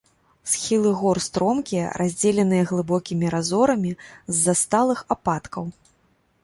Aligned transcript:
Схілы 0.51 0.93
гор 1.01 1.17
стромкія, 1.25 1.91
раздзеленыя 2.03 2.63
глыбокімі 2.73 3.25
разорамі 3.35 3.91
з-за 4.33 4.53
сталых 4.65 4.99
ападкаў. 5.17 5.63